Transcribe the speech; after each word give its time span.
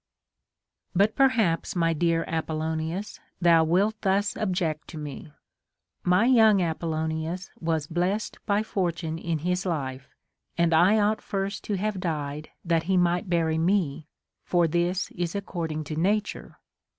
But 0.95 1.15
perhaps, 1.15 1.75
my 1.75 1.93
dear 1.93 2.23
Apollonius, 2.27 3.19
thou 3.39 3.63
wilt 3.63 4.01
thus 4.01 4.35
object 4.35 4.87
to 4.87 4.97
me: 4.97 5.31
My 6.03 6.25
young 6.25 6.59
Apollonius 6.59 7.51
was 7.59 7.85
blessed 7.85 8.39
by 8.47 8.63
fortune 8.63 9.19
in 9.19 9.37
his 9.45 9.63
life, 9.63 10.07
and 10.57 10.73
I 10.73 10.97
ought 10.97 11.21
first 11.21 11.63
to 11.65 11.75
have 11.77 11.99
died 11.99 12.49
that 12.65 12.85
he 12.89 12.97
might 12.97 13.29
bury 13.29 13.59
me; 13.59 14.07
for 14.43 14.67
this 14.67 15.11
is 15.11 15.35
according 15.35 15.83
to 15.83 15.95
nature. 15.95 16.57